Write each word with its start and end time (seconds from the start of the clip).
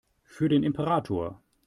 Für 0.23 0.49
den 0.49 0.63
Imperator! 0.63 1.39